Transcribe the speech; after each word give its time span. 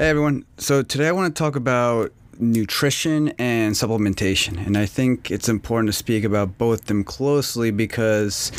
Hey 0.00 0.08
everyone. 0.08 0.46
So 0.56 0.82
today 0.82 1.08
I 1.08 1.12
want 1.12 1.36
to 1.36 1.38
talk 1.38 1.56
about 1.56 2.10
nutrition 2.38 3.34
and 3.38 3.74
supplementation. 3.74 4.56
And 4.66 4.78
I 4.78 4.86
think 4.86 5.30
it's 5.30 5.46
important 5.46 5.88
to 5.88 5.92
speak 5.92 6.24
about 6.24 6.56
both 6.56 6.86
them 6.86 7.04
closely 7.04 7.70
because 7.70 8.50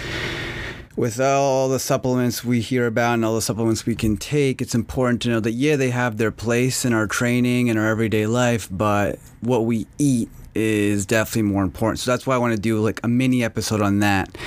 with 0.95 1.19
all 1.19 1.67
the 1.67 1.79
supplements 1.79 2.43
we 2.45 2.61
hear 2.61 2.85
about 2.85 3.15
and 3.15 3.25
all 3.25 3.33
the 3.33 3.41
supplements 3.41 3.87
we 3.87 3.95
can 3.95 4.17
take, 4.17 4.61
it's 4.61 4.75
important 4.75 5.19
to 5.23 5.29
know 5.29 5.39
that 5.39 5.53
yeah, 5.53 5.75
they 5.77 5.89
have 5.89 6.17
their 6.17 6.29
place 6.29 6.85
in 6.85 6.93
our 6.93 7.07
training 7.07 7.71
and 7.71 7.79
our 7.79 7.87
everyday 7.87 8.27
life, 8.27 8.67
but 8.69 9.17
what 9.39 9.65
we 9.65 9.87
eat 9.97 10.29
is 10.53 11.07
definitely 11.07 11.49
more 11.51 11.63
important. 11.63 11.97
So 11.97 12.11
that's 12.11 12.27
why 12.27 12.35
I 12.35 12.37
want 12.37 12.53
to 12.53 12.61
do 12.61 12.79
like 12.81 12.99
a 13.03 13.07
mini 13.07 13.43
episode 13.43 13.81
on 13.81 13.97
that. 14.01 14.37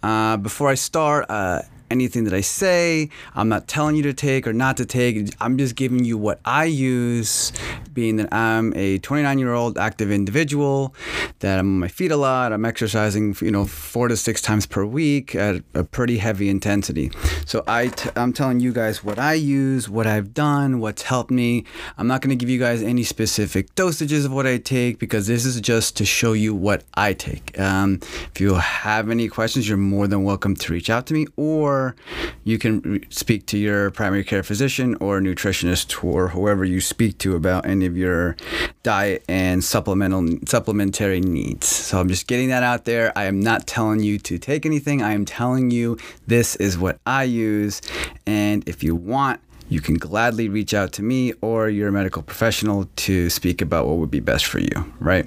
Uh, 0.00 0.36
before 0.36 0.68
I 0.68 0.74
start, 0.74 1.26
uh, 1.28 1.62
anything 1.90 2.24
that 2.24 2.34
I 2.34 2.40
say. 2.40 3.08
I'm 3.34 3.48
not 3.48 3.68
telling 3.68 3.96
you 3.96 4.02
to 4.02 4.12
take 4.12 4.46
or 4.46 4.52
not 4.52 4.76
to 4.78 4.86
take. 4.86 5.34
I'm 5.40 5.58
just 5.58 5.74
giving 5.76 6.04
you 6.04 6.18
what 6.18 6.40
I 6.44 6.64
use, 6.64 7.52
being 7.92 8.16
that 8.16 8.32
I'm 8.32 8.72
a 8.74 8.98
29 8.98 9.38
year 9.38 9.52
old 9.52 9.78
active 9.78 10.10
individual, 10.10 10.94
that 11.40 11.58
I'm 11.58 11.66
on 11.66 11.80
my 11.80 11.88
feet 11.88 12.10
a 12.10 12.16
lot. 12.16 12.52
I'm 12.52 12.64
exercising, 12.64 13.36
you 13.40 13.50
know, 13.50 13.64
four 13.66 14.08
to 14.08 14.16
six 14.16 14.40
times 14.42 14.66
per 14.66 14.84
week 14.84 15.34
at 15.34 15.62
a 15.74 15.84
pretty 15.84 16.18
heavy 16.18 16.48
intensity. 16.48 17.10
So 17.44 17.62
I 17.66 17.88
t- 17.88 18.10
I'm 18.16 18.32
telling 18.32 18.60
you 18.60 18.72
guys 18.72 19.04
what 19.04 19.18
I 19.18 19.34
use, 19.34 19.88
what 19.88 20.06
I've 20.06 20.34
done, 20.34 20.80
what's 20.80 21.02
helped 21.02 21.30
me. 21.30 21.64
I'm 21.98 22.06
not 22.06 22.20
going 22.20 22.36
to 22.36 22.36
give 22.36 22.50
you 22.50 22.58
guys 22.58 22.82
any 22.82 23.02
specific 23.02 23.74
dosages 23.74 24.24
of 24.24 24.32
what 24.32 24.46
I 24.46 24.58
take 24.58 24.98
because 24.98 25.26
this 25.26 25.44
is 25.44 25.60
just 25.60 25.96
to 25.98 26.04
show 26.04 26.32
you 26.32 26.54
what 26.54 26.84
I 26.94 27.12
take. 27.12 27.58
Um, 27.58 28.00
if 28.34 28.40
you 28.40 28.54
have 28.54 29.10
any 29.10 29.28
questions, 29.28 29.68
you're 29.68 29.78
more 29.78 30.06
than 30.06 30.24
welcome 30.24 30.54
to 30.56 30.72
reach 30.72 30.90
out 30.90 31.06
to 31.06 31.14
me 31.14 31.26
or 31.36 31.75
or 31.76 31.96
you 32.44 32.58
can 32.58 33.04
speak 33.10 33.46
to 33.46 33.58
your 33.58 33.90
primary 33.90 34.24
care 34.24 34.42
physician 34.42 34.94
or 34.96 35.20
nutritionist 35.20 36.04
or 36.04 36.28
whoever 36.28 36.64
you 36.64 36.80
speak 36.80 37.18
to 37.18 37.36
about 37.36 37.66
any 37.66 37.86
of 37.86 37.96
your 37.96 38.36
diet 38.82 39.24
and 39.28 39.62
supplemental 39.62 40.38
supplementary 40.46 41.20
needs. 41.20 41.66
So 41.66 41.98
I'm 41.98 42.08
just 42.08 42.26
getting 42.26 42.48
that 42.48 42.62
out 42.62 42.84
there. 42.84 43.12
I 43.16 43.24
am 43.24 43.40
not 43.40 43.66
telling 43.66 44.00
you 44.00 44.18
to 44.20 44.38
take 44.38 44.64
anything. 44.64 45.02
I 45.02 45.12
am 45.12 45.24
telling 45.24 45.70
you 45.70 45.98
this 46.26 46.56
is 46.56 46.78
what 46.78 46.98
I 47.06 47.24
use 47.24 47.82
and 48.26 48.66
if 48.68 48.82
you 48.82 48.94
want 48.94 49.40
you 49.68 49.80
can 49.80 49.94
gladly 49.94 50.48
reach 50.48 50.74
out 50.74 50.92
to 50.92 51.02
me 51.02 51.32
or 51.40 51.68
your 51.68 51.90
medical 51.90 52.22
professional 52.22 52.88
to 52.96 53.28
speak 53.30 53.60
about 53.60 53.86
what 53.86 53.96
would 53.96 54.10
be 54.10 54.20
best 54.20 54.46
for 54.46 54.58
you, 54.58 54.94
right? 55.00 55.26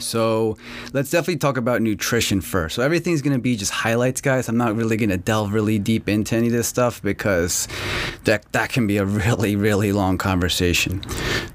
So 0.00 0.56
let's 0.92 1.10
definitely 1.10 1.38
talk 1.38 1.56
about 1.56 1.82
nutrition 1.82 2.40
first. 2.40 2.76
So 2.76 2.82
everything's 2.82 3.22
gonna 3.22 3.38
be 3.38 3.56
just 3.56 3.72
highlights, 3.72 4.20
guys. 4.20 4.48
I'm 4.48 4.56
not 4.56 4.76
really 4.76 4.96
gonna 4.96 5.16
delve 5.16 5.52
really 5.52 5.78
deep 5.78 6.08
into 6.08 6.36
any 6.36 6.48
of 6.48 6.52
this 6.52 6.68
stuff 6.68 7.02
because 7.02 7.68
that 8.24 8.50
that 8.52 8.70
can 8.70 8.86
be 8.86 8.96
a 8.96 9.04
really 9.24 9.56
really 9.56 9.92
long 9.92 10.18
conversation. 10.18 11.02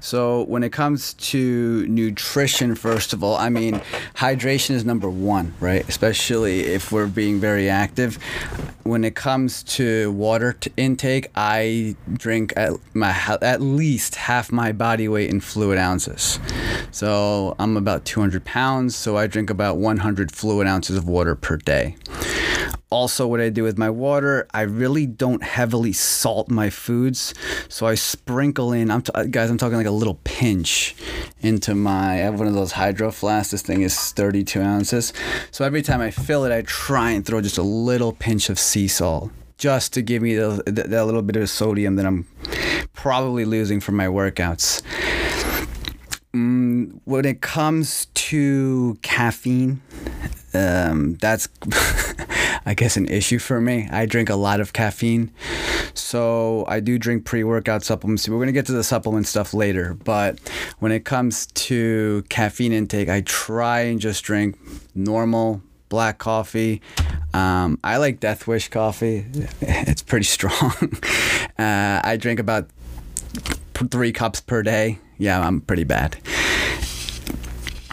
So 0.00 0.44
when 0.44 0.62
it 0.62 0.72
comes 0.72 1.14
to 1.14 1.86
nutrition, 1.86 2.74
first 2.74 3.12
of 3.12 3.22
all, 3.22 3.36
I 3.36 3.48
mean 3.48 3.80
hydration 4.14 4.70
is 4.70 4.84
number 4.84 5.08
one, 5.08 5.54
right? 5.60 5.86
Especially 5.88 6.60
if 6.60 6.92
we're 6.92 7.06
being 7.06 7.40
very 7.40 7.68
active. 7.68 8.18
When 8.82 9.04
it 9.04 9.14
comes 9.14 9.62
to 9.64 10.10
water 10.12 10.56
intake, 10.76 11.30
I 11.34 11.96
drink 12.14 12.52
at 12.56 12.72
my 12.94 13.10
at 13.42 13.60
least 13.60 14.14
half 14.14 14.52
my 14.52 14.72
body 14.72 15.08
weight 15.08 15.30
in 15.30 15.40
fluid 15.40 15.78
ounces. 15.78 16.38
So 16.90 17.54
I'm 17.58 17.76
about 17.76 18.04
200 18.04 18.44
pounds, 18.44 18.96
so 18.96 19.16
I 19.16 19.26
drink 19.26 19.50
about 19.50 19.76
100 19.76 20.32
fluid 20.32 20.66
ounces 20.66 20.96
of 20.96 21.08
water 21.08 21.34
per 21.34 21.56
day. 21.56 21.96
Also, 22.90 23.24
what 23.24 23.40
I 23.40 23.50
do 23.50 23.62
with 23.62 23.78
my 23.78 23.88
water, 23.88 24.48
I 24.52 24.62
really 24.62 25.06
don't 25.06 25.44
heavily 25.44 25.92
salt 25.92 26.50
my 26.50 26.70
foods, 26.70 27.34
so 27.68 27.86
I 27.86 27.94
sprinkle 27.94 28.72
in. 28.72 28.90
I'm 28.90 29.02
t- 29.02 29.12
uh, 29.14 29.24
guys, 29.24 29.48
I'm 29.48 29.58
talking 29.58 29.76
like 29.76 29.86
a 29.86 29.92
little 29.92 30.18
pinch 30.24 30.96
into 31.40 31.76
my. 31.76 32.14
I 32.14 32.16
have 32.16 32.40
one 32.40 32.48
of 32.48 32.54
those 32.54 32.72
hydro 32.72 33.12
flasks. 33.12 33.52
This 33.52 33.62
thing 33.62 33.82
is 33.82 34.10
32 34.12 34.60
ounces, 34.60 35.12
so 35.52 35.64
every 35.64 35.82
time 35.82 36.00
I 36.00 36.10
fill 36.10 36.44
it, 36.44 36.50
I 36.50 36.62
try 36.62 37.12
and 37.12 37.24
throw 37.24 37.40
just 37.40 37.58
a 37.58 37.62
little 37.62 38.12
pinch 38.12 38.50
of 38.50 38.58
sea 38.58 38.88
salt 38.88 39.30
just 39.60 39.92
to 39.92 40.00
give 40.00 40.22
me 40.22 40.34
the, 40.34 40.62
the, 40.64 40.84
that 40.84 41.04
little 41.04 41.20
bit 41.20 41.36
of 41.36 41.48
sodium 41.50 41.96
that 41.96 42.06
I'm 42.06 42.26
probably 42.94 43.44
losing 43.44 43.78
from 43.78 43.94
my 43.94 44.06
workouts. 44.06 44.80
Mm, 46.32 46.98
when 47.04 47.26
it 47.26 47.42
comes 47.42 48.06
to 48.06 48.96
caffeine, 49.02 49.82
um, 50.54 51.16
that's 51.16 51.48
I 52.64 52.74
guess 52.74 52.96
an 52.96 53.06
issue 53.08 53.38
for 53.38 53.60
me. 53.60 53.86
I 53.90 54.06
drink 54.06 54.30
a 54.30 54.34
lot 54.36 54.60
of 54.60 54.72
caffeine, 54.72 55.30
so 55.92 56.64
I 56.66 56.80
do 56.80 56.98
drink 56.98 57.26
pre-workout 57.26 57.84
supplements. 57.84 58.26
We're 58.28 58.38
gonna 58.38 58.52
get 58.52 58.66
to 58.66 58.72
the 58.72 58.84
supplement 58.84 59.26
stuff 59.26 59.52
later, 59.52 59.92
but 59.92 60.38
when 60.78 60.90
it 60.90 61.04
comes 61.04 61.46
to 61.46 62.24
caffeine 62.30 62.72
intake, 62.72 63.10
I 63.10 63.20
try 63.20 63.80
and 63.80 64.00
just 64.00 64.24
drink 64.24 64.56
normal 64.94 65.60
black 65.90 66.16
coffee. 66.16 66.80
Um, 67.34 67.78
I 67.84 67.98
like 67.98 68.18
Death 68.20 68.46
Wish 68.46 68.68
coffee. 68.68 69.26
It's 69.60 70.02
pretty 70.02 70.24
strong. 70.24 70.72
Uh, 71.58 72.00
I 72.02 72.16
drink 72.16 72.40
about 72.40 72.70
three 73.90 74.12
cups 74.12 74.40
per 74.40 74.62
day. 74.62 74.98
Yeah, 75.18 75.46
I'm 75.46 75.60
pretty 75.60 75.84
bad. 75.84 76.16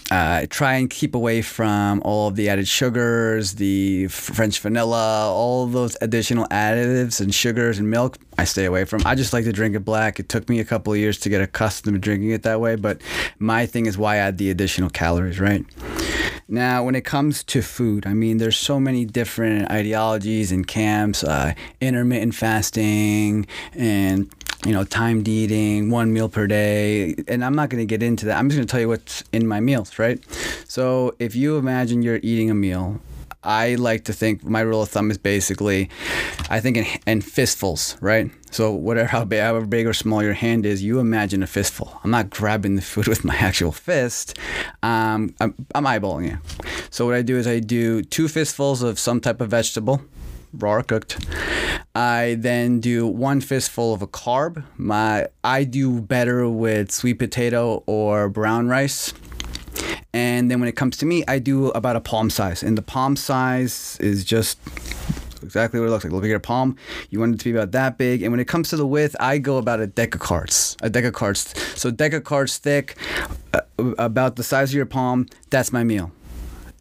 Uh, 0.09 0.45
try 0.49 0.75
and 0.75 0.89
keep 0.89 1.15
away 1.15 1.41
from 1.41 2.01
all 2.05 2.29
of 2.29 2.37
the 2.37 2.47
added 2.47 2.65
sugars, 2.65 3.55
the 3.55 4.07
French 4.07 4.61
vanilla, 4.61 5.29
all 5.29 5.67
those 5.67 5.97
additional 5.99 6.47
additives 6.47 7.19
and 7.19 7.35
sugars 7.35 7.77
and 7.77 7.91
milk. 7.91 8.17
I 8.37 8.45
stay 8.45 8.63
away 8.63 8.85
from. 8.85 9.01
I 9.05 9.15
just 9.15 9.33
like 9.33 9.43
to 9.43 9.51
drink 9.51 9.75
it 9.75 9.83
black. 9.83 10.17
It 10.17 10.29
took 10.29 10.47
me 10.47 10.61
a 10.61 10.65
couple 10.65 10.93
of 10.93 10.99
years 10.99 11.19
to 11.19 11.29
get 11.29 11.41
accustomed 11.41 11.95
to 11.95 11.99
drinking 11.99 12.29
it 12.29 12.43
that 12.43 12.61
way, 12.61 12.77
but 12.77 13.01
my 13.39 13.65
thing 13.65 13.85
is 13.85 13.97
why 13.97 14.15
add 14.15 14.37
the 14.37 14.49
additional 14.49 14.89
calories, 14.89 15.41
right? 15.41 15.65
Now, 16.49 16.83
when 16.83 16.95
it 16.95 17.03
comes 17.03 17.43
to 17.45 17.61
food, 17.61 18.07
I 18.07 18.13
mean, 18.13 18.37
there's 18.37 18.57
so 18.57 18.79
many 18.79 19.03
different 19.03 19.69
ideologies 19.69 20.51
and 20.51 20.65
camps, 20.65 21.23
uh, 21.23 21.53
intermittent 21.81 22.35
fasting 22.35 23.47
and 23.73 24.29
you 24.65 24.73
know, 24.73 24.83
timed 24.83 25.27
eating, 25.27 25.91
one 25.91 26.11
meal 26.11 26.29
per 26.29 26.47
day. 26.47 27.15
And 27.27 27.45
I'm 27.45 27.53
not 27.55 27.69
going 27.69 27.81
to 27.81 27.85
get 27.85 28.01
into 28.01 28.25
that. 28.25 28.37
I'm 28.37 28.49
just 28.49 28.57
going 28.57 28.67
to 28.67 28.71
tell 28.71 28.79
you 28.79 28.87
what's 28.87 29.23
in 29.31 29.47
my 29.47 29.59
meals, 29.59 29.99
right? 29.99 30.19
So 30.67 31.15
if 31.19 31.35
you 31.35 31.57
imagine 31.57 32.01
you're 32.01 32.19
eating 32.23 32.49
a 32.49 32.55
meal, 32.55 32.99
I 33.47 33.75
like 33.75 34.03
to 34.03 34.13
think 34.13 34.43
my 34.43 34.59
rule 34.59 34.81
of 34.81 34.89
thumb 34.89 35.09
is 35.09 35.17
basically, 35.17 35.89
I 36.49 36.59
think 36.59 36.75
in, 36.75 36.85
in 37.07 37.21
fistfuls, 37.21 37.95
right? 38.01 38.29
So 38.51 38.71
whatever 38.71 39.07
how 39.15 39.23
big, 39.23 39.39
however 39.39 39.65
big 39.65 39.87
or 39.87 39.93
small 39.93 40.21
your 40.21 40.33
hand 40.33 40.65
is, 40.65 40.83
you 40.83 40.99
imagine 40.99 41.41
a 41.41 41.47
fistful. 41.47 41.97
I'm 42.03 42.11
not 42.11 42.29
grabbing 42.29 42.75
the 42.75 42.81
food 42.81 43.07
with 43.13 43.23
my 43.23 43.35
actual 43.35 43.71
fist. 43.71 44.37
Um, 44.83 45.33
I'm, 45.39 45.55
I'm 45.73 45.85
eyeballing 45.85 46.33
it. 46.33 46.39
So 46.89 47.05
what 47.05 47.15
I 47.15 47.21
do 47.21 47.37
is 47.37 47.47
I 47.47 47.59
do 47.59 48.03
two 48.03 48.27
fistfuls 48.27 48.83
of 48.83 48.99
some 48.99 49.21
type 49.21 49.39
of 49.39 49.49
vegetable 49.49 50.01
raw 50.53 50.73
or 50.73 50.83
cooked. 50.83 51.25
I 51.95 52.35
then 52.39 52.79
do 52.79 53.07
one 53.07 53.41
fistful 53.41 53.93
of 53.93 54.01
a 54.01 54.07
carb. 54.07 54.63
My 54.77 55.27
I 55.43 55.63
do 55.63 56.01
better 56.01 56.47
with 56.49 56.91
sweet 56.91 57.15
potato 57.15 57.83
or 57.85 58.29
brown 58.29 58.67
rice. 58.67 59.13
And 60.13 60.49
then 60.49 60.59
when 60.59 60.69
it 60.69 60.75
comes 60.75 60.97
to 60.97 61.05
me, 61.05 61.23
I 61.27 61.39
do 61.39 61.67
about 61.69 61.95
a 61.95 62.01
palm 62.01 62.29
size. 62.29 62.63
And 62.63 62.77
the 62.77 62.81
palm 62.81 63.15
size 63.15 63.97
is 63.99 64.23
just 64.23 64.57
exactly 65.43 65.79
what 65.79 65.87
it 65.87 65.89
looks 65.89 66.03
like. 66.03 66.13
Look 66.13 66.23
at 66.23 66.29
your 66.29 66.39
palm. 66.39 66.75
You 67.09 67.19
want 67.19 67.35
it 67.35 67.39
to 67.39 67.43
be 67.45 67.51
about 67.51 67.71
that 67.71 67.97
big. 67.97 68.21
And 68.23 68.31
when 68.31 68.39
it 68.39 68.47
comes 68.47 68.69
to 68.69 68.77
the 68.77 68.87
width, 68.87 69.15
I 69.19 69.37
go 69.37 69.57
about 69.57 69.79
a 69.79 69.87
deck 69.87 70.15
of 70.15 70.21
cards. 70.21 70.75
A 70.81 70.89
deck 70.89 71.05
of 71.05 71.13
cards. 71.13 71.53
So 71.75 71.91
deck 71.91 72.13
of 72.13 72.23
cards 72.23 72.57
thick, 72.57 72.95
uh, 73.53 73.61
about 73.97 74.35
the 74.35 74.43
size 74.43 74.71
of 74.71 74.75
your 74.75 74.85
palm. 74.85 75.27
That's 75.49 75.71
my 75.71 75.83
meal. 75.83 76.11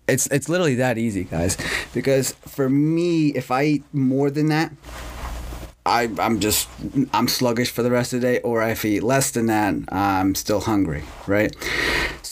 It's 0.09 0.29
it's 0.29 0.49
literally 0.49 0.77
that 0.77 0.99
easy, 0.99 1.25
guys. 1.25 1.57
Because 1.93 2.33
for 2.33 2.69
me, 2.69 3.29
if 3.31 3.51
I 3.51 3.65
eat 3.65 3.85
more 3.93 4.31
than 4.31 4.47
that, 4.49 4.73
I 5.85 6.11
I'm 6.19 6.39
just 6.39 6.69
I'm 7.13 7.29
sluggish 7.29 7.71
for 7.71 7.83
the 7.83 7.91
rest 7.91 8.13
of 8.13 8.21
the 8.21 8.27
day. 8.27 8.41
Or 8.41 8.63
if 8.63 8.85
I 8.85 8.89
eat 8.89 9.03
less 9.03 9.33
than 9.33 9.47
that, 9.47 9.75
I'm 9.93 10.35
still 10.35 10.61
hungry, 10.61 11.03
right? 11.27 11.55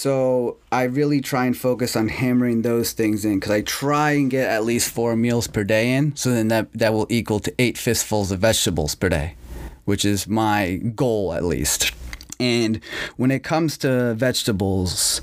So 0.05 0.59
I 0.71 0.83
really 0.83 1.23
try 1.23 1.47
and 1.47 1.57
focus 1.57 1.97
on 1.97 2.09
hammering 2.09 2.61
those 2.61 2.93
things 2.93 3.25
in 3.25 3.37
because 3.41 3.53
I 3.53 3.63
try 3.63 4.11
and 4.11 4.31
get 4.31 4.51
at 4.51 4.63
least 4.63 4.93
four 4.93 5.17
meals 5.17 5.47
per 5.47 5.65
day 5.65 5.95
in. 5.95 6.15
So 6.15 6.29
then 6.29 6.49
that 6.49 6.71
that 6.75 6.93
will 6.93 7.07
equal 7.09 7.41
to 7.41 7.55
eight 7.59 7.79
fistfuls 7.79 8.31
of 8.31 8.41
vegetables 8.41 8.95
per 8.95 9.09
day, 9.09 9.37
which 9.87 10.05
is 10.05 10.29
my 10.29 10.75
goal 10.95 11.33
at 11.33 11.43
least. 11.43 11.93
And 12.39 12.85
when 13.17 13.31
it 13.31 13.45
comes 13.45 13.79
to 13.79 14.13
vegetables, 14.13 15.23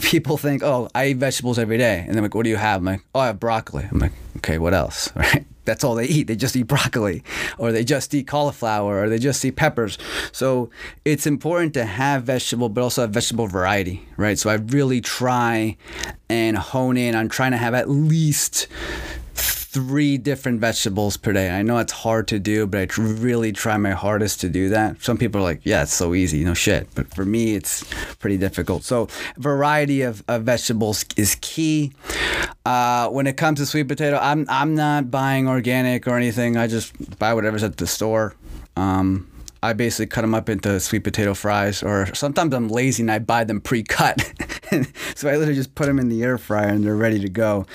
people 0.00 0.38
think, 0.38 0.62
oh, 0.62 0.88
I 0.94 1.08
eat 1.08 1.18
vegetables 1.18 1.58
every 1.58 1.76
day. 1.76 2.06
And 2.06 2.14
they're 2.14 2.22
like, 2.22 2.34
what 2.34 2.44
do 2.44 2.48
you 2.48 2.56
have? 2.56 2.80
I'm 2.80 2.86
like, 2.86 3.02
oh, 3.14 3.20
I 3.20 3.26
have 3.26 3.38
broccoli. 3.38 3.86
I'm 3.90 3.98
like, 3.98 4.12
okay, 4.38 4.56
what 4.56 4.72
else? 4.72 5.12
Right? 5.14 5.44
That's 5.64 5.84
all 5.84 5.94
they 5.94 6.06
eat. 6.06 6.26
They 6.26 6.36
just 6.36 6.56
eat 6.56 6.64
broccoli, 6.64 7.22
or 7.58 7.70
they 7.72 7.84
just 7.84 8.12
eat 8.14 8.26
cauliflower, 8.26 9.02
or 9.04 9.08
they 9.08 9.18
just 9.18 9.44
eat 9.44 9.56
peppers. 9.56 9.96
So 10.32 10.70
it's 11.04 11.26
important 11.26 11.74
to 11.74 11.84
have 11.84 12.24
vegetable, 12.24 12.68
but 12.68 12.82
also 12.82 13.02
have 13.02 13.10
vegetable 13.10 13.46
variety, 13.46 14.06
right? 14.16 14.38
So 14.38 14.50
I 14.50 14.54
really 14.54 15.00
try 15.00 15.76
and 16.28 16.56
hone 16.56 16.96
in 16.96 17.14
on 17.14 17.28
trying 17.28 17.52
to 17.52 17.58
have 17.58 17.74
at 17.74 17.88
least 17.88 18.66
three 19.72 20.18
different 20.18 20.60
vegetables 20.60 21.16
per 21.16 21.32
day. 21.32 21.50
I 21.50 21.62
know 21.62 21.78
it's 21.78 21.92
hard 21.92 22.28
to 22.28 22.38
do, 22.38 22.66
but 22.66 22.78
I 22.80 23.02
really 23.02 23.52
try 23.52 23.78
my 23.78 23.92
hardest 23.92 24.42
to 24.42 24.50
do 24.50 24.68
that. 24.68 25.02
Some 25.02 25.16
people 25.16 25.40
are 25.40 25.44
like, 25.44 25.62
yeah, 25.64 25.82
it's 25.82 25.94
so 25.94 26.14
easy, 26.14 26.44
no 26.44 26.52
shit. 26.52 26.88
But 26.94 27.12
for 27.14 27.24
me, 27.24 27.54
it's 27.54 27.82
pretty 28.16 28.36
difficult. 28.36 28.84
So, 28.84 29.08
variety 29.38 30.02
of, 30.02 30.22
of 30.28 30.42
vegetables 30.42 31.06
is 31.16 31.38
key. 31.40 31.92
Uh, 32.66 33.08
when 33.08 33.26
it 33.26 33.38
comes 33.38 33.60
to 33.60 33.66
sweet 33.66 33.88
potato, 33.88 34.18
I'm, 34.20 34.44
I'm 34.50 34.74
not 34.74 35.10
buying 35.10 35.48
organic 35.48 36.06
or 36.06 36.18
anything. 36.18 36.58
I 36.58 36.66
just 36.66 37.18
buy 37.18 37.32
whatever's 37.32 37.62
at 37.62 37.78
the 37.78 37.86
store. 37.86 38.34
Um, 38.76 39.26
I 39.62 39.72
basically 39.72 40.06
cut 40.06 40.22
them 40.22 40.34
up 40.34 40.48
into 40.48 40.80
sweet 40.80 41.04
potato 41.04 41.34
fries, 41.34 41.82
or 41.82 42.12
sometimes 42.14 42.52
I'm 42.52 42.68
lazy 42.68 43.04
and 43.04 43.10
I 43.10 43.20
buy 43.20 43.44
them 43.44 43.60
pre-cut. 43.60 44.20
so 45.14 45.28
I 45.28 45.36
literally 45.36 45.54
just 45.54 45.74
put 45.76 45.86
them 45.86 45.98
in 45.98 46.08
the 46.08 46.22
air 46.22 46.36
fryer 46.36 46.68
and 46.68 46.84
they're 46.84 46.96
ready 46.96 47.20
to 47.20 47.28
go. 47.28 47.66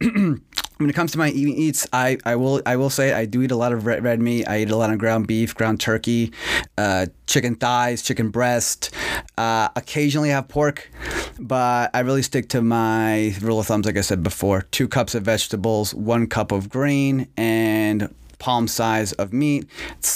when 0.78 0.90
it 0.90 0.94
comes 0.94 1.12
to 1.12 1.18
my 1.18 1.30
eating 1.30 1.54
eats, 1.56 1.86
I, 1.92 2.18
I 2.24 2.36
will 2.36 2.60
I 2.66 2.76
will 2.76 2.90
say 2.90 3.12
I 3.12 3.26
do 3.26 3.42
eat 3.42 3.50
a 3.50 3.56
lot 3.56 3.72
of 3.72 3.86
red, 3.86 4.02
red 4.02 4.20
meat. 4.20 4.46
I 4.46 4.62
eat 4.62 4.70
a 4.70 4.76
lot 4.76 4.90
of 4.90 4.98
ground 4.98 5.26
beef, 5.26 5.54
ground 5.54 5.80
turkey, 5.80 6.32
uh, 6.76 7.06
chicken 7.26 7.54
thighs, 7.54 8.02
chicken 8.02 8.30
breast. 8.30 8.92
Uh, 9.38 9.68
occasionally 9.76 10.30
have 10.30 10.48
pork, 10.48 10.90
but 11.38 11.90
I 11.94 12.00
really 12.00 12.22
stick 12.22 12.48
to 12.50 12.62
my 12.62 13.34
rule 13.40 13.60
of 13.60 13.66
thumbs, 13.66 13.86
like 13.86 13.96
I 13.96 14.00
said 14.00 14.22
before: 14.22 14.62
two 14.70 14.88
cups 14.88 15.14
of 15.14 15.22
vegetables, 15.22 15.94
one 15.94 16.26
cup 16.26 16.52
of 16.52 16.68
grain, 16.68 17.28
and 17.36 18.12
palm 18.44 18.68
size 18.68 19.14
of 19.14 19.32
meat, 19.32 19.66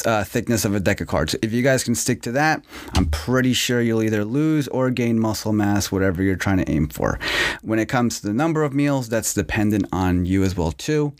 uh, 0.04 0.22
thickness 0.22 0.66
of 0.66 0.74
a 0.74 0.80
deck 0.80 1.00
of 1.00 1.08
cards. 1.08 1.34
If 1.40 1.50
you 1.50 1.62
guys 1.62 1.82
can 1.82 1.94
stick 1.94 2.20
to 2.22 2.32
that, 2.32 2.62
I'm 2.94 3.06
pretty 3.06 3.54
sure 3.54 3.80
you'll 3.80 4.02
either 4.02 4.22
lose 4.22 4.68
or 4.68 4.90
gain 4.90 5.18
muscle 5.18 5.54
mass, 5.54 5.90
whatever 5.90 6.22
you're 6.22 6.36
trying 6.36 6.58
to 6.58 6.70
aim 6.70 6.88
for. 6.88 7.18
When 7.62 7.78
it 7.78 7.88
comes 7.88 8.20
to 8.20 8.26
the 8.26 8.34
number 8.34 8.64
of 8.64 8.74
meals, 8.74 9.08
that's 9.08 9.32
dependent 9.32 9.86
on 9.92 10.26
you 10.26 10.44
as 10.44 10.54
well 10.54 10.72
too. 10.72 11.14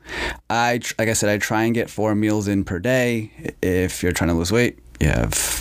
I, 0.51 0.81
like 0.99 1.09
I 1.09 1.15
said, 1.15 1.31
I 1.31 1.39
try 1.39 1.63
and 1.63 1.75
get 1.75 1.89
four 1.89 2.15
meals 2.15 2.47
in 2.47 2.63
per 2.63 2.79
day. 2.79 3.55
If 3.63 4.03
you're 4.03 4.13
trying 4.13 4.29
to 4.29 4.35
lose 4.35 4.53
weight, 4.53 4.79
you 5.01 5.07
have 5.07 5.58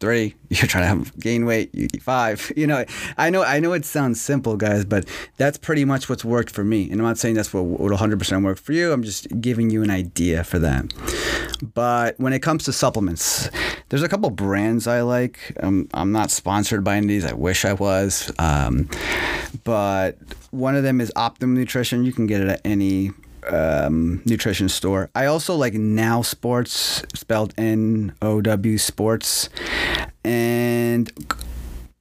three. 0.00 0.34
You're 0.48 0.66
trying 0.66 0.82
to 0.82 0.88
have 0.88 1.18
gain 1.18 1.46
weight. 1.46 1.74
You 1.74 1.88
eat 1.92 2.02
five. 2.02 2.52
You 2.56 2.66
know, 2.66 2.84
I 3.18 3.28
know, 3.28 3.42
I 3.42 3.60
know 3.60 3.74
it 3.74 3.84
sounds 3.84 4.20
simple, 4.20 4.56
guys, 4.56 4.84
but 4.84 5.06
that's 5.36 5.58
pretty 5.58 5.84
much 5.84 6.08
what's 6.08 6.24
worked 6.24 6.50
for 6.50 6.64
me. 6.64 6.84
And 6.84 6.94
I'm 6.94 7.06
not 7.06 7.18
saying 7.18 7.34
that's 7.34 7.52
what 7.52 7.64
would 7.64 7.92
100% 7.92 8.44
work 8.44 8.56
for 8.58 8.72
you. 8.72 8.92
I'm 8.92 9.02
just 9.02 9.28
giving 9.42 9.68
you 9.68 9.82
an 9.82 9.90
idea 9.90 10.42
for 10.42 10.58
that. 10.60 10.92
But 11.74 12.18
when 12.18 12.32
it 12.32 12.40
comes 12.40 12.64
to 12.64 12.72
supplements, 12.72 13.50
there's 13.90 14.02
a 14.02 14.08
couple 14.08 14.30
brands 14.30 14.86
I 14.86 15.02
like. 15.02 15.38
Um, 15.62 15.88
I'm 15.92 16.12
not 16.12 16.30
sponsored 16.30 16.82
by 16.82 16.96
any 16.96 17.06
of 17.06 17.08
these. 17.08 17.24
I 17.26 17.34
wish 17.34 17.64
I 17.64 17.74
was. 17.74 18.32
Um, 18.38 18.88
but 19.64 20.18
one 20.50 20.76
of 20.76 20.82
them 20.82 21.00
is 21.00 21.12
Optimum 21.14 21.56
Nutrition. 21.56 22.04
You 22.04 22.12
can 22.12 22.26
get 22.26 22.40
it 22.40 22.48
at 22.48 22.60
any 22.64 23.12
um, 23.48 24.22
nutrition 24.24 24.68
store. 24.68 25.10
I 25.14 25.26
also 25.26 25.54
like 25.54 25.74
Now 25.74 26.22
Sports, 26.22 27.02
spelled 27.14 27.54
N 27.56 28.14
O 28.22 28.40
W 28.40 28.78
Sports, 28.78 29.48
and 30.24 31.10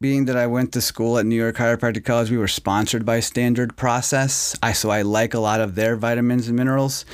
being 0.02 0.26
that 0.26 0.36
I 0.36 0.46
went 0.46 0.74
to 0.74 0.82
school 0.82 1.18
at 1.18 1.26
New 1.26 1.36
York 1.36 1.56
Chiropractic 1.56 2.04
College, 2.04 2.30
we 2.30 2.38
were 2.38 2.48
sponsored 2.48 3.06
by 3.06 3.22
Standard 3.22 3.78
Process. 3.78 4.56
I 4.62 4.74
so 4.74 4.90
I 4.90 5.02
like 5.02 5.34
a 5.34 5.40
lot 5.40 5.62
of 5.62 5.76
their 5.76 5.96
vitamins 5.96 6.48
and 6.48 6.58
minerals. 6.58 7.06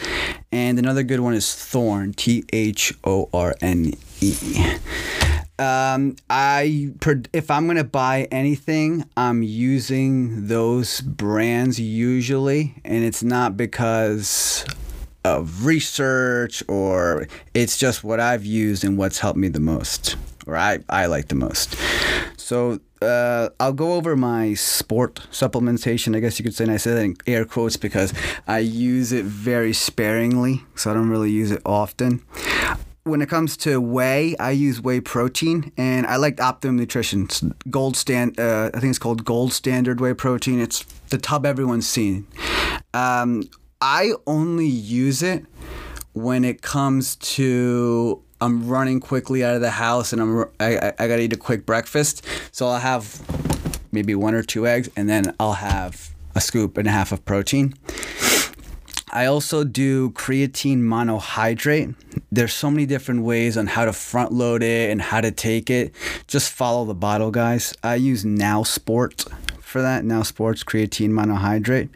And 0.52 0.80
another 0.80 1.04
good 1.04 1.20
one 1.20 1.34
is 1.34 1.54
Thorne, 1.54 2.14
T 2.14 2.44
H 2.52 2.94
O 3.04 3.30
R 3.34 3.56
N 3.62 3.94
E. 4.20 4.36
Um, 5.62 6.16
I 6.28 6.90
if 7.34 7.52
I'm 7.52 7.68
gonna 7.68 7.84
buy 7.84 8.28
anything, 8.32 9.06
I'm 9.16 9.44
using 9.44 10.48
those 10.48 11.02
brands 11.02 11.80
usually, 11.80 12.74
and 12.84 13.04
it's 13.04 13.22
not 13.22 13.58
because 13.58 14.66
of 15.24 15.64
research 15.64 16.64
or 16.68 17.28
it's 17.54 17.78
just 17.78 18.04
what 18.04 18.20
I've 18.20 18.44
used 18.44 18.84
and 18.84 18.98
what's 18.98 19.20
helped 19.20 19.38
me 19.38 19.50
the 19.50 19.60
most, 19.60 20.16
or 20.48 20.58
I 20.58 20.80
I 20.90 21.06
like 21.06 21.28
the 21.28 21.36
most. 21.36 21.76
So 22.38 22.80
uh, 23.04 23.50
I'll 23.60 23.72
go 23.72 23.94
over 23.94 24.16
my 24.16 24.56
sport 24.56 25.28
supplementation, 25.32 26.16
I 26.16 26.22
guess 26.22 26.40
you 26.40 26.44
could 26.44 26.56
say, 26.56 26.64
and 26.64 26.74
I 26.74 26.78
say 26.78 26.96
that 26.96 27.04
in 27.04 27.18
air 27.28 27.46
quotes 27.46 27.78
because 27.78 28.16
I 28.48 28.60
use 28.60 29.12
it 29.12 29.26
very 29.26 29.74
sparingly, 29.74 30.64
so 30.76 30.90
I 30.90 30.96
don't 30.96 31.10
really 31.12 31.30
use 31.30 31.52
it 31.52 31.62
often 31.68 32.26
when 33.04 33.22
it 33.22 33.30
comes 33.30 33.58
to 33.58 33.82
whey, 33.82 34.36
I 34.38 34.52
use 34.52 34.82
whey 34.82 35.02
protein, 35.02 35.72
and 35.78 36.06
I 36.06 36.18
like 36.18 36.40
Optimum 36.40 36.78
Nutrition. 36.78 37.24
It's 37.24 37.44
gold 37.70 37.96
stand. 37.96 38.40
Uh, 38.40 38.70
I 38.74 38.80
think 38.80 38.92
it's 38.92 39.00
called 39.00 39.26
Gold 39.26 39.54
Standard 39.54 40.00
Whey 40.00 40.14
Protein. 40.14 40.60
It's 40.60 40.84
the 41.10 41.18
tub 41.18 41.46
everyone's 41.46 41.88
seen. 41.88 42.28
Um, 42.94 43.50
I 43.82 44.14
only 44.28 44.68
use 44.68 45.24
it 45.24 45.46
when 46.14 46.44
it 46.44 46.62
comes 46.62 47.16
to 47.16 48.22
I'm 48.40 48.68
running 48.68 49.00
quickly 49.00 49.44
out 49.44 49.56
of 49.56 49.62
the 49.62 49.72
house 49.72 50.12
and 50.14 50.22
I'm 50.22 50.46
I, 50.60 50.94
I 51.00 51.08
gotta 51.08 51.22
eat 51.22 51.34
a 51.34 51.38
quick 51.38 51.66
breakfast. 51.66 52.26
So 52.52 52.68
I'll 52.68 52.80
have 52.80 53.22
maybe 53.92 54.14
one 54.16 54.36
or 54.36 54.44
two 54.44 54.68
eggs, 54.68 54.90
and 54.96 55.10
then 55.10 55.36
I'll 55.40 55.54
have 55.54 56.12
a 56.36 56.42
scoop 56.42 56.78
and 56.78 56.88
a 56.88 56.92
half 56.92 57.12
of 57.12 57.26
protein. 57.26 57.74
I 59.14 59.26
also 59.26 59.66
do 59.66 60.12
creatine 60.12 60.80
monohydrate. 60.80 61.96
There's 62.32 62.54
so 62.54 62.72
many 62.72 62.86
different 62.86 63.24
ways 63.24 63.58
on 63.58 63.68
how 63.68 63.84
to 63.84 63.92
front 63.92 64.32
load 64.32 64.64
it 64.64 64.90
and 64.90 65.02
how 65.02 65.20
to 65.20 65.32
take 65.32 65.70
it. 65.70 65.94
Just 66.28 66.52
follow 66.52 66.86
the 66.86 66.94
bottle, 66.94 67.30
guys. 67.30 67.74
I 67.84 67.96
use 67.96 68.24
Now 68.24 68.64
Sport 68.64 69.26
for 69.60 69.82
that. 69.82 70.06
Now 70.06 70.24
Sports 70.24 70.64
creatine 70.64 71.10
monohydrate. 71.10 71.90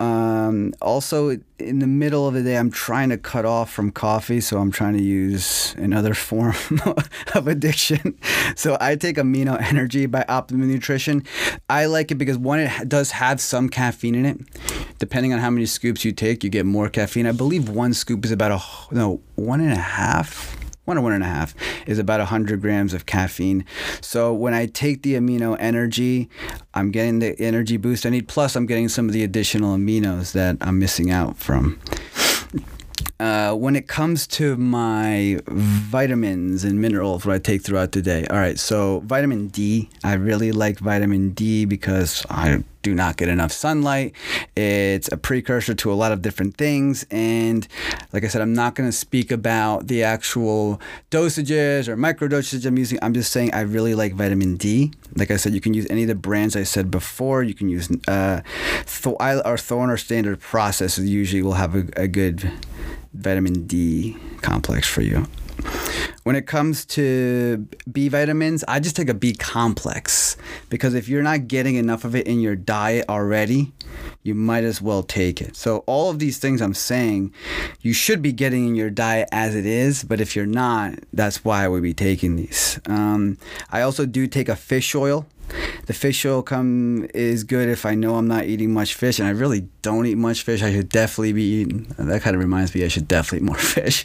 Um, 0.00 0.74
also, 0.80 1.38
in 1.58 1.80
the 1.80 1.86
middle 1.86 2.28
of 2.28 2.34
the 2.34 2.42
day, 2.42 2.56
I'm 2.56 2.70
trying 2.70 3.08
to 3.08 3.18
cut 3.18 3.44
off 3.44 3.72
from 3.72 3.90
coffee, 3.90 4.40
so 4.40 4.58
I'm 4.58 4.70
trying 4.70 4.96
to 4.96 5.02
use 5.02 5.74
another 5.76 6.14
form 6.28 6.54
of 7.34 7.48
addiction. 7.48 8.16
So 8.54 8.76
I 8.80 8.94
take 8.96 9.16
Amino 9.16 9.60
Energy 9.60 10.06
by 10.06 10.24
Optimum 10.28 10.68
Nutrition. 10.68 11.24
I 11.68 11.86
like 11.86 12.12
it 12.12 12.14
because 12.14 12.38
one, 12.38 12.60
it 12.60 12.88
does 12.88 13.10
have 13.12 13.40
some 13.40 13.68
caffeine 13.68 14.14
in 14.14 14.24
it. 14.24 14.98
Depending 14.98 15.32
on 15.32 15.40
how 15.40 15.50
many 15.50 15.66
scoops 15.66 16.04
you 16.04 16.12
take, 16.12 16.44
you 16.44 16.50
get 16.50 16.66
more 16.66 16.88
caffeine. 16.88 17.26
I 17.26 17.32
believe 17.32 17.68
one 17.68 17.92
scoop 17.92 18.24
is 18.24 18.30
about 18.30 18.52
a 18.52 18.94
no 18.94 19.20
one 19.34 19.60
and 19.60 19.72
a 19.72 19.76
half 19.76 20.56
one 20.88 20.96
or 20.98 21.02
one 21.02 21.12
and 21.12 21.22
a 21.22 21.26
half 21.26 21.54
is 21.86 21.98
about 21.98 22.18
100 22.18 22.60
grams 22.62 22.94
of 22.94 23.04
caffeine. 23.04 23.64
So 24.00 24.32
when 24.32 24.54
I 24.54 24.66
take 24.66 25.02
the 25.02 25.14
amino 25.14 25.54
energy, 25.60 26.30
I'm 26.72 26.90
getting 26.90 27.18
the 27.18 27.38
energy 27.38 27.76
boost 27.76 28.06
I 28.06 28.08
need. 28.08 28.26
Plus, 28.26 28.56
I'm 28.56 28.66
getting 28.66 28.88
some 28.88 29.06
of 29.06 29.12
the 29.12 29.22
additional 29.22 29.76
aminos 29.76 30.32
that 30.32 30.56
I'm 30.62 30.78
missing 30.78 31.10
out 31.10 31.36
from. 31.36 31.78
Uh, 33.20 33.52
when 33.52 33.74
it 33.74 33.88
comes 33.88 34.26
to 34.28 34.56
my 34.56 35.40
vitamins 35.48 36.62
and 36.62 36.80
minerals, 36.80 37.26
what 37.26 37.34
I 37.34 37.38
take 37.38 37.62
throughout 37.62 37.92
the 37.92 38.00
day. 38.00 38.26
All 38.28 38.36
right, 38.36 38.58
so 38.58 39.00
vitamin 39.00 39.48
D. 39.48 39.88
I 40.04 40.14
really 40.14 40.52
like 40.52 40.78
vitamin 40.78 41.30
D 41.30 41.64
because 41.64 42.24
I 42.30 42.62
do 42.82 42.94
not 42.94 43.16
get 43.16 43.28
enough 43.28 43.52
sunlight. 43.52 44.14
It's 44.56 45.10
a 45.10 45.16
precursor 45.16 45.74
to 45.74 45.92
a 45.92 45.94
lot 45.94 46.12
of 46.12 46.22
different 46.22 46.56
things. 46.56 47.04
And 47.10 47.66
like 48.12 48.24
I 48.24 48.28
said, 48.28 48.40
I'm 48.40 48.54
not 48.54 48.74
going 48.74 48.88
to 48.88 48.96
speak 48.96 49.32
about 49.32 49.88
the 49.88 50.04
actual 50.04 50.80
dosages 51.10 51.88
or 51.88 51.96
micro 51.96 52.28
dosages 52.28 52.64
I'm 52.66 52.78
using. 52.78 52.98
I'm 53.02 53.14
just 53.14 53.32
saying 53.32 53.52
I 53.52 53.60
really 53.60 53.94
like 53.94 54.14
vitamin 54.14 54.56
D. 54.56 54.92
Like 55.16 55.30
I 55.30 55.36
said, 55.36 55.54
you 55.54 55.60
can 55.60 55.74
use 55.74 55.86
any 55.90 56.02
of 56.02 56.08
the 56.08 56.14
brands 56.14 56.54
I 56.54 56.62
said 56.62 56.90
before. 56.90 57.42
You 57.42 57.54
can 57.54 57.68
use 57.68 57.90
uh, 58.06 58.42
Th- 58.86 59.16
or 59.44 59.58
Thorne 59.58 59.90
or 59.90 59.96
Standard 59.96 60.40
Process. 60.40 60.98
Usually 60.98 61.42
will 61.42 61.54
have 61.54 61.74
a, 61.74 61.88
a 61.96 62.06
good 62.06 62.52
vitamin 63.14 63.66
D 63.66 64.16
complex 64.42 64.88
for 64.88 65.02
you. 65.02 65.26
When 66.22 66.36
it 66.36 66.46
comes 66.46 66.84
to 66.86 67.66
B 67.90 68.08
vitamins, 68.08 68.64
I 68.68 68.80
just 68.80 68.94
take 68.94 69.08
a 69.08 69.14
B 69.14 69.32
complex 69.32 70.36
because 70.68 70.94
if 70.94 71.08
you're 71.08 71.22
not 71.22 71.48
getting 71.48 71.76
enough 71.76 72.04
of 72.04 72.14
it 72.14 72.26
in 72.26 72.40
your 72.40 72.54
diet 72.54 73.06
already, 73.08 73.72
you 74.22 74.34
might 74.34 74.64
as 74.64 74.82
well 74.82 75.02
take 75.02 75.40
it. 75.40 75.56
So, 75.56 75.78
all 75.86 76.10
of 76.10 76.18
these 76.18 76.38
things 76.38 76.60
I'm 76.60 76.74
saying, 76.74 77.32
you 77.80 77.92
should 77.92 78.20
be 78.20 78.32
getting 78.32 78.68
in 78.68 78.74
your 78.74 78.90
diet 78.90 79.28
as 79.32 79.54
it 79.54 79.64
is, 79.64 80.04
but 80.04 80.20
if 80.20 80.36
you're 80.36 80.46
not, 80.46 80.94
that's 81.12 81.44
why 81.44 81.64
I 81.64 81.68
would 81.68 81.82
be 81.82 81.94
taking 81.94 82.36
these. 82.36 82.78
Um, 82.86 83.38
I 83.70 83.80
also 83.80 84.04
do 84.04 84.26
take 84.26 84.48
a 84.48 84.56
fish 84.56 84.94
oil 84.94 85.26
the 85.86 85.92
fish 85.92 86.24
oil 86.24 86.42
come 86.42 87.08
is 87.14 87.44
good 87.44 87.68
if 87.68 87.86
I 87.86 87.94
know 87.94 88.16
I'm 88.16 88.28
not 88.28 88.44
eating 88.44 88.72
much 88.72 88.94
fish, 88.94 89.18
and 89.18 89.28
I 89.28 89.32
really 89.32 89.68
don't 89.82 90.06
eat 90.06 90.16
much 90.16 90.42
fish. 90.42 90.62
I 90.62 90.72
should 90.72 90.88
definitely 90.88 91.32
be 91.32 91.42
eating. 91.42 91.94
That 91.98 92.22
kind 92.22 92.36
of 92.36 92.40
reminds 92.40 92.74
me 92.74 92.84
I 92.84 92.88
should 92.88 93.08
definitely 93.08 93.38
eat 93.38 93.48
more 93.48 93.56
fish, 93.58 94.04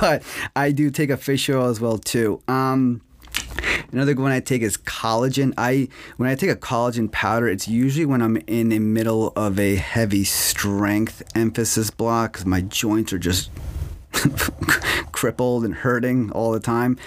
but 0.00 0.22
I 0.54 0.72
do 0.72 0.90
take 0.90 1.10
a 1.10 1.16
fish 1.16 1.48
oil 1.48 1.66
as 1.66 1.80
well 1.80 1.98
too. 1.98 2.42
Um, 2.48 3.02
Another 3.92 4.14
one 4.14 4.32
I 4.32 4.40
take 4.40 4.62
is 4.62 4.76
collagen. 4.76 5.54
I 5.56 5.88
when 6.16 6.28
I 6.28 6.34
take 6.34 6.50
a 6.50 6.56
collagen 6.56 7.10
powder, 7.10 7.48
it's 7.48 7.68
usually 7.68 8.04
when 8.04 8.20
I'm 8.20 8.36
in 8.46 8.70
the 8.70 8.78
middle 8.78 9.32
of 9.36 9.58
a 9.58 9.76
heavy 9.76 10.24
strength 10.24 11.22
emphasis 11.34 11.90
block 11.90 12.32
because 12.32 12.46
my 12.46 12.62
joints 12.62 13.12
are 13.12 13.18
just 13.18 13.50
crippled 15.12 15.64
and 15.64 15.74
hurting 15.74 16.32
all 16.32 16.52
the 16.52 16.60
time 16.60 16.98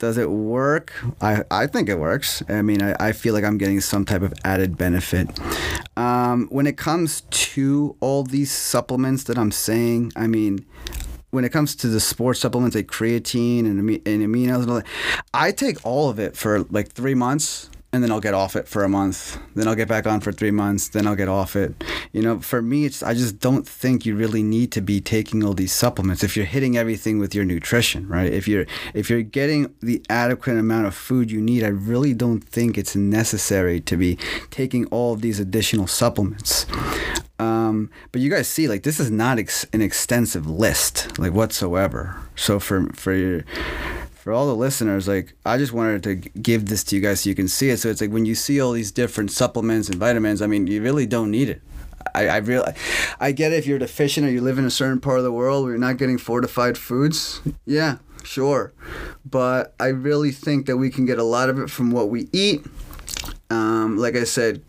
Does 0.00 0.16
it 0.16 0.30
work? 0.30 0.94
I, 1.20 1.44
I 1.50 1.66
think 1.66 1.90
it 1.90 1.98
works. 1.98 2.42
I 2.48 2.62
mean, 2.62 2.82
I, 2.82 2.96
I 2.98 3.12
feel 3.12 3.34
like 3.34 3.44
I'm 3.44 3.58
getting 3.58 3.82
some 3.82 4.06
type 4.06 4.22
of 4.22 4.32
added 4.44 4.78
benefit. 4.78 5.38
Um, 5.94 6.48
when 6.50 6.66
it 6.66 6.78
comes 6.78 7.20
to 7.30 7.96
all 8.00 8.22
these 8.22 8.50
supplements 8.50 9.24
that 9.24 9.36
I'm 9.36 9.52
saying, 9.52 10.12
I 10.16 10.26
mean, 10.26 10.64
when 11.32 11.44
it 11.44 11.50
comes 11.50 11.76
to 11.76 11.86
the 11.86 12.00
sports 12.00 12.40
supplements 12.40 12.74
like 12.74 12.86
creatine 12.86 13.66
and, 13.66 13.78
and 13.78 14.00
aminos 14.06 14.62
and 14.62 14.70
all 14.70 14.76
that, 14.76 14.86
I 15.34 15.52
take 15.52 15.84
all 15.84 16.08
of 16.08 16.18
it 16.18 16.34
for 16.34 16.60
like 16.70 16.92
three 16.92 17.14
months 17.14 17.68
and 17.92 18.02
then 18.02 18.12
I'll 18.12 18.20
get 18.20 18.34
off 18.34 18.54
it 18.54 18.68
for 18.68 18.84
a 18.84 18.88
month. 18.88 19.38
Then 19.54 19.66
I'll 19.66 19.74
get 19.74 19.88
back 19.88 20.06
on 20.06 20.20
for 20.20 20.30
three 20.30 20.52
months. 20.52 20.88
Then 20.88 21.06
I'll 21.06 21.16
get 21.16 21.28
off 21.28 21.56
it. 21.56 21.82
You 22.12 22.22
know, 22.22 22.40
for 22.40 22.62
me, 22.62 22.84
it's 22.84 23.02
I 23.02 23.14
just 23.14 23.40
don't 23.40 23.66
think 23.66 24.06
you 24.06 24.14
really 24.14 24.42
need 24.42 24.70
to 24.72 24.80
be 24.80 25.00
taking 25.00 25.42
all 25.44 25.54
these 25.54 25.72
supplements 25.72 26.22
if 26.22 26.36
you're 26.36 26.46
hitting 26.46 26.76
everything 26.76 27.18
with 27.18 27.34
your 27.34 27.44
nutrition, 27.44 28.06
right? 28.08 28.32
If 28.32 28.46
you're 28.46 28.66
if 28.94 29.10
you're 29.10 29.22
getting 29.22 29.74
the 29.80 30.02
adequate 30.08 30.56
amount 30.56 30.86
of 30.86 30.94
food 30.94 31.30
you 31.30 31.40
need, 31.40 31.64
I 31.64 31.68
really 31.68 32.14
don't 32.14 32.40
think 32.40 32.78
it's 32.78 32.94
necessary 32.94 33.80
to 33.80 33.96
be 33.96 34.18
taking 34.50 34.86
all 34.86 35.12
of 35.12 35.20
these 35.20 35.40
additional 35.40 35.86
supplements. 35.86 36.66
Um, 37.40 37.90
but 38.12 38.20
you 38.20 38.30
guys 38.30 38.48
see, 38.48 38.68
like 38.68 38.82
this 38.82 39.00
is 39.00 39.10
not 39.10 39.38
ex- 39.38 39.66
an 39.72 39.80
extensive 39.80 40.48
list, 40.48 41.18
like 41.18 41.32
whatsoever. 41.32 42.16
So 42.36 42.60
for 42.60 42.86
for 42.92 43.14
your 43.14 43.44
for 44.20 44.34
all 44.34 44.46
the 44.46 44.54
listeners, 44.54 45.08
like 45.08 45.32
I 45.46 45.56
just 45.56 45.72
wanted 45.72 46.02
to 46.02 46.14
give 46.14 46.66
this 46.66 46.84
to 46.84 46.96
you 46.96 47.00
guys 47.00 47.22
so 47.22 47.30
you 47.30 47.34
can 47.34 47.48
see 47.48 47.70
it. 47.70 47.78
So 47.78 47.88
it's 47.88 48.02
like 48.02 48.10
when 48.10 48.26
you 48.26 48.34
see 48.34 48.60
all 48.60 48.72
these 48.72 48.92
different 48.92 49.30
supplements 49.30 49.88
and 49.88 49.98
vitamins, 49.98 50.42
I 50.42 50.46
mean, 50.46 50.66
you 50.66 50.82
really 50.82 51.06
don't 51.06 51.30
need 51.30 51.48
it. 51.48 51.62
I, 52.14 52.28
I 52.28 52.36
really, 52.38 52.72
I 53.18 53.32
get 53.32 53.52
it 53.52 53.56
if 53.56 53.66
you're 53.66 53.78
deficient 53.78 54.26
or 54.26 54.30
you 54.30 54.42
live 54.42 54.58
in 54.58 54.66
a 54.66 54.70
certain 54.70 55.00
part 55.00 55.18
of 55.18 55.24
the 55.24 55.32
world 55.32 55.64
where 55.64 55.72
you're 55.72 55.80
not 55.80 55.96
getting 55.96 56.18
fortified 56.18 56.76
foods. 56.76 57.40
Yeah, 57.64 57.98
sure, 58.22 58.74
but 59.24 59.74
I 59.80 59.86
really 59.86 60.32
think 60.32 60.66
that 60.66 60.76
we 60.76 60.90
can 60.90 61.06
get 61.06 61.18
a 61.18 61.24
lot 61.24 61.48
of 61.48 61.58
it 61.58 61.70
from 61.70 61.90
what 61.90 62.10
we 62.10 62.28
eat. 62.32 62.66
Um, 63.48 63.96
like 63.96 64.16
I 64.16 64.24
said, 64.24 64.62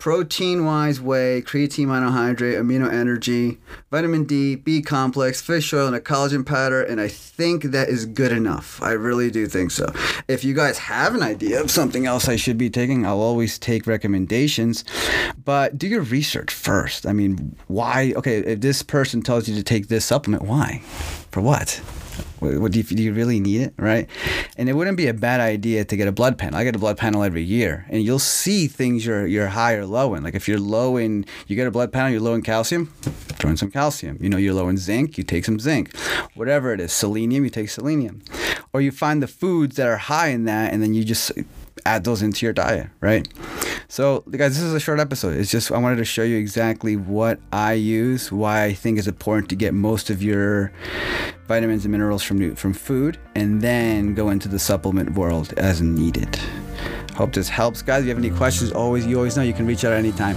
protein 0.00 0.64
wise 0.64 1.00
whey, 1.00 1.42
creatine 1.42 1.86
monohydrate, 1.86 2.58
amino 2.58 2.90
energy, 2.90 3.58
vitamin 3.90 4.24
D, 4.24 4.56
B 4.56 4.80
complex, 4.80 5.42
fish 5.42 5.72
oil, 5.72 5.86
and 5.86 5.94
a 5.94 6.00
collagen 6.00 6.44
powder, 6.44 6.82
and 6.82 7.00
I 7.00 7.06
think 7.06 7.64
that 7.64 7.88
is 7.88 8.06
good 8.06 8.32
enough. 8.32 8.82
I 8.82 8.92
really 8.92 9.30
do 9.30 9.46
think 9.46 9.70
so. 9.70 9.92
If 10.26 10.42
you 10.42 10.54
guys 10.54 10.78
have 10.78 11.14
an 11.14 11.22
idea 11.22 11.60
of 11.60 11.70
something 11.70 12.06
else 12.06 12.28
I 12.28 12.36
should 12.36 12.56
be 12.56 12.70
taking, 12.70 13.04
I'll 13.04 13.20
always 13.20 13.58
take 13.58 13.86
recommendations, 13.86 14.84
but 15.44 15.76
do 15.76 15.86
your 15.86 16.02
research 16.02 16.52
first. 16.52 17.06
I 17.06 17.12
mean, 17.12 17.54
why? 17.68 18.14
Okay, 18.16 18.38
if 18.38 18.60
this 18.60 18.82
person 18.82 19.20
tells 19.20 19.48
you 19.48 19.54
to 19.54 19.62
take 19.62 19.88
this 19.88 20.06
supplement, 20.06 20.44
why? 20.44 20.78
For 21.30 21.42
what? 21.42 21.80
What, 22.40 22.72
do, 22.72 22.78
you, 22.78 22.84
do 22.84 23.02
you 23.02 23.12
really 23.12 23.38
need 23.38 23.60
it, 23.60 23.74
right? 23.76 24.08
And 24.56 24.68
it 24.68 24.72
wouldn't 24.72 24.96
be 24.96 25.08
a 25.08 25.14
bad 25.14 25.40
idea 25.40 25.84
to 25.84 25.96
get 25.96 26.08
a 26.08 26.12
blood 26.12 26.38
panel. 26.38 26.58
I 26.58 26.64
get 26.64 26.74
a 26.74 26.78
blood 26.78 26.96
panel 26.96 27.22
every 27.22 27.42
year, 27.42 27.86
and 27.90 28.02
you'll 28.02 28.18
see 28.18 28.66
things 28.66 29.04
you're 29.04 29.26
you're 29.26 29.48
high 29.48 29.74
or 29.74 29.84
low 29.84 30.14
in. 30.14 30.22
Like 30.22 30.34
if 30.34 30.48
you're 30.48 30.58
low 30.58 30.96
in, 30.96 31.26
you 31.46 31.56
get 31.56 31.66
a 31.66 31.70
blood 31.70 31.92
panel, 31.92 32.10
you're 32.10 32.20
low 32.20 32.34
in 32.34 32.42
calcium, 32.42 32.86
throw 33.38 33.50
in 33.50 33.56
some 33.56 33.70
calcium. 33.70 34.16
You 34.20 34.30
know, 34.30 34.38
you're 34.38 34.54
low 34.54 34.68
in 34.68 34.78
zinc, 34.78 35.18
you 35.18 35.24
take 35.24 35.44
some 35.44 35.60
zinc. 35.60 35.94
Whatever 36.34 36.72
it 36.72 36.80
is, 36.80 36.92
selenium, 36.92 37.44
you 37.44 37.50
take 37.50 37.68
selenium. 37.68 38.22
Or 38.72 38.80
you 38.80 38.90
find 38.90 39.22
the 39.22 39.26
foods 39.26 39.76
that 39.76 39.86
are 39.86 39.96
high 39.96 40.28
in 40.28 40.44
that, 40.44 40.72
and 40.72 40.82
then 40.82 40.94
you 40.94 41.04
just 41.04 41.32
add 41.84 42.04
those 42.04 42.22
into 42.22 42.46
your 42.46 42.52
diet, 42.52 42.88
right? 43.00 43.28
So, 43.90 44.22
guys, 44.30 44.54
this 44.54 44.62
is 44.62 44.72
a 44.72 44.78
short 44.78 45.00
episode. 45.00 45.36
It's 45.36 45.50
just 45.50 45.72
I 45.72 45.78
wanted 45.78 45.96
to 45.96 46.04
show 46.04 46.22
you 46.22 46.36
exactly 46.36 46.94
what 46.94 47.40
I 47.52 47.72
use, 47.72 48.30
why 48.30 48.62
I 48.62 48.72
think 48.72 48.98
it's 48.98 49.08
important 49.08 49.48
to 49.48 49.56
get 49.56 49.74
most 49.74 50.10
of 50.10 50.22
your 50.22 50.70
vitamins 51.48 51.84
and 51.84 51.90
minerals 51.90 52.22
from 52.22 52.54
from 52.54 52.72
food, 52.72 53.18
and 53.34 53.60
then 53.60 54.14
go 54.14 54.30
into 54.30 54.46
the 54.46 54.60
supplement 54.60 55.14
world 55.14 55.54
as 55.56 55.82
needed. 55.82 56.38
Hope 57.16 57.32
this 57.32 57.48
helps, 57.48 57.82
guys. 57.82 58.02
If 58.02 58.04
you 58.04 58.10
have 58.10 58.24
any 58.24 58.30
questions, 58.30 58.70
always 58.70 59.04
you 59.08 59.16
always 59.16 59.36
know 59.36 59.42
you 59.42 59.52
can 59.52 59.66
reach 59.66 59.84
out 59.84 59.92
at 59.92 59.98
any 59.98 60.12
time. 60.12 60.36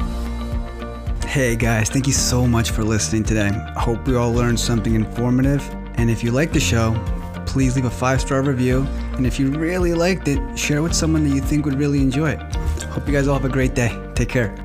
Hey 1.27 1.55
guys, 1.55 1.91
thank 1.91 2.07
you 2.07 2.13
so 2.13 2.48
much 2.48 2.72
for 2.72 2.83
listening 2.83 3.24
today. 3.24 3.51
Hope 3.75 4.07
we 4.07 4.15
all 4.15 4.33
learned 4.33 4.60
something 4.60 4.95
informative. 4.95 5.62
And 6.00 6.10
if 6.10 6.24
you 6.24 6.31
like 6.31 6.53
the 6.53 6.60
show, 6.60 7.00
please 7.45 7.75
leave 7.75 7.86
a 7.86 7.91
five 7.91 8.19
star 8.19 8.41
review. 8.41 8.88
And 9.15 9.27
if 9.27 9.39
you 9.39 9.51
really 9.51 9.93
liked 9.93 10.27
it, 10.27 10.57
share 10.57 10.77
it 10.77 10.81
with 10.81 10.95
someone 10.95 11.24
that 11.29 11.36
you 11.36 11.41
think 11.41 11.65
would 11.65 11.77
really 11.77 12.01
enjoy 12.01 12.31
it. 12.31 12.41
Hope 12.93 13.07
you 13.07 13.13
guys 13.13 13.27
all 13.27 13.33
have 13.33 13.45
a 13.45 13.50
great 13.50 13.73
day. 13.73 13.89
Take 14.13 14.29
care. 14.29 14.62